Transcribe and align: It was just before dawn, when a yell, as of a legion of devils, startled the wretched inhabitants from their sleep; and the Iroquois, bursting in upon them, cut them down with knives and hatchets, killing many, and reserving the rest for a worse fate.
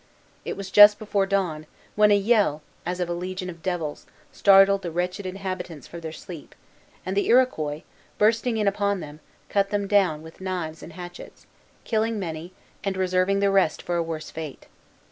It 0.45 0.57
was 0.57 0.71
just 0.71 0.97
before 0.97 1.27
dawn, 1.27 1.67
when 1.95 2.09
a 2.09 2.17
yell, 2.17 2.63
as 2.87 2.99
of 2.99 3.07
a 3.07 3.13
legion 3.13 3.51
of 3.51 3.61
devils, 3.61 4.07
startled 4.31 4.81
the 4.81 4.89
wretched 4.89 5.27
inhabitants 5.27 5.85
from 5.85 5.99
their 6.01 6.11
sleep; 6.11 6.55
and 7.05 7.15
the 7.15 7.27
Iroquois, 7.27 7.83
bursting 8.17 8.57
in 8.57 8.67
upon 8.67 9.01
them, 9.01 9.19
cut 9.47 9.69
them 9.69 9.87
down 9.87 10.23
with 10.23 10.41
knives 10.41 10.81
and 10.81 10.93
hatchets, 10.93 11.45
killing 11.83 12.17
many, 12.17 12.51
and 12.83 12.97
reserving 12.97 13.41
the 13.41 13.51
rest 13.51 13.83
for 13.83 13.95
a 13.95 14.01
worse 14.01 14.31
fate. 14.31 14.65